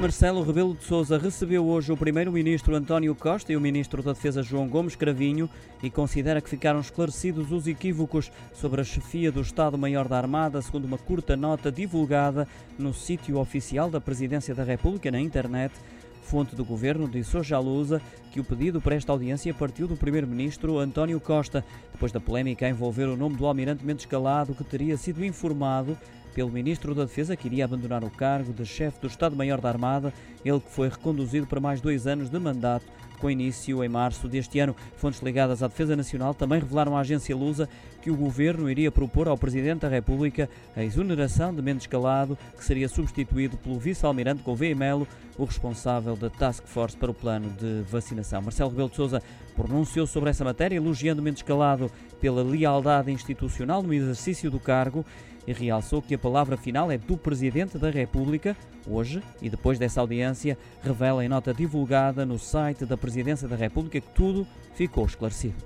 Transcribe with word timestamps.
Marcelo 0.00 0.42
Rebelo 0.42 0.74
de 0.74 0.82
Sousa 0.82 1.18
recebeu 1.18 1.66
hoje 1.66 1.92
o 1.92 1.96
primeiro-ministro 1.96 2.74
António 2.74 3.14
Costa 3.14 3.52
e 3.52 3.56
o 3.56 3.60
ministro 3.60 4.02
da 4.02 4.14
Defesa 4.14 4.42
João 4.42 4.66
Gomes 4.66 4.96
Cravinho 4.96 5.46
e 5.82 5.90
considera 5.90 6.40
que 6.40 6.48
ficaram 6.48 6.80
esclarecidos 6.80 7.52
os 7.52 7.66
equívocos 7.66 8.32
sobre 8.54 8.80
a 8.80 8.84
chefia 8.84 9.30
do 9.30 9.42
Estado-Maior 9.42 10.08
da 10.08 10.16
Armada, 10.16 10.62
segundo 10.62 10.86
uma 10.86 10.96
curta 10.96 11.36
nota 11.36 11.70
divulgada 11.70 12.48
no 12.78 12.94
sítio 12.94 13.38
oficial 13.38 13.90
da 13.90 14.00
Presidência 14.00 14.54
da 14.54 14.64
República 14.64 15.10
na 15.10 15.20
internet. 15.20 15.74
Fonte 16.22 16.54
do 16.54 16.64
governo 16.64 17.08
disse 17.08 17.36
hoje 17.36 17.54
à 17.54 17.58
Lusa 17.58 18.00
que 18.30 18.40
o 18.40 18.44
pedido 18.44 18.80
para 18.80 18.94
esta 18.94 19.12
audiência 19.12 19.52
partiu 19.52 19.88
do 19.88 19.96
primeiro-ministro 19.96 20.78
António 20.78 21.20
Costa, 21.20 21.64
depois 21.92 22.12
da 22.12 22.20
polémica 22.20 22.66
a 22.66 22.68
envolver 22.68 23.04
o 23.04 23.16
nome 23.16 23.36
do 23.36 23.46
almirante 23.46 23.84
Mendes 23.84 24.06
Calado, 24.06 24.54
que 24.54 24.62
teria 24.62 24.96
sido 24.96 25.24
informado 25.24 25.98
pelo 26.34 26.50
Ministro 26.50 26.94
da 26.94 27.04
Defesa 27.04 27.36
que 27.36 27.48
iria 27.48 27.64
abandonar 27.64 28.04
o 28.04 28.10
cargo 28.10 28.52
de 28.52 28.64
chefe 28.64 29.00
do 29.00 29.08
Estado-Maior 29.08 29.60
da 29.60 29.68
Armada, 29.68 30.14
ele 30.44 30.60
que 30.60 30.70
foi 30.70 30.88
reconduzido 30.88 31.46
para 31.46 31.60
mais 31.60 31.80
dois 31.80 32.06
anos 32.06 32.30
de 32.30 32.38
mandato 32.38 32.86
com 33.20 33.30
início 33.30 33.84
em 33.84 33.88
março 33.88 34.26
deste 34.26 34.58
ano. 34.58 34.74
Fontes 34.96 35.20
ligadas 35.20 35.62
à 35.62 35.68
Defesa 35.68 35.94
Nacional 35.94 36.34
também 36.34 36.60
revelaram 36.60 36.96
à 36.96 37.00
agência 37.00 37.36
Lusa 37.36 37.68
que 38.00 38.10
o 38.10 38.16
governo 38.16 38.70
iria 38.70 38.90
propor 38.90 39.28
ao 39.28 39.36
Presidente 39.36 39.80
da 39.80 39.88
República 39.88 40.48
a 40.74 40.82
exoneração 40.82 41.54
de 41.54 41.60
Mendes 41.60 41.86
Calado, 41.86 42.36
que 42.56 42.64
seria 42.64 42.88
substituído 42.88 43.56
pelo 43.58 43.78
vice-almirante 43.78 44.42
Gouveia 44.42 44.74
Melo, 44.74 45.06
o 45.36 45.44
responsável 45.44 46.16
da 46.16 46.30
Task 46.30 46.64
Force 46.66 46.96
para 46.96 47.10
o 47.10 47.14
plano 47.14 47.50
de 47.50 47.82
vacinação. 47.90 48.42
Marcelo 48.42 48.70
Rebelo 48.70 48.88
de 48.88 48.96
Sousa 48.96 49.22
pronunciou 49.54 50.06
sobre 50.06 50.30
essa 50.30 50.44
matéria, 50.44 50.76
elogiando 50.76 51.22
Mendes 51.22 51.42
Calado 51.42 51.90
pela 52.20 52.42
lealdade 52.42 53.10
institucional 53.10 53.82
no 53.82 53.94
exercício 53.94 54.50
do 54.50 54.60
cargo 54.60 55.04
e 55.46 55.52
realçou 55.52 56.02
que 56.02 56.14
a 56.14 56.18
palavra 56.18 56.56
final 56.56 56.90
é 56.90 56.98
do 56.98 57.16
Presidente 57.16 57.78
da 57.78 57.90
República. 57.90 58.56
Hoje, 58.86 59.22
e 59.40 59.48
depois 59.48 59.78
dessa 59.78 60.00
audiência, 60.00 60.56
revela 60.82 61.24
em 61.24 61.28
nota 61.28 61.52
divulgada 61.52 62.24
no 62.24 62.38
site 62.38 62.84
da 62.84 62.96
Presidência 62.96 63.48
da 63.48 63.56
República 63.56 64.00
que 64.00 64.14
tudo 64.14 64.46
ficou 64.74 65.06
esclarecido. 65.06 65.56